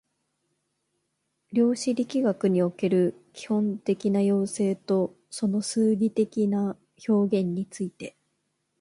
[1.51, 6.75] 量子力学における基本的な要請とその数理的な
[7.07, 8.15] 表現について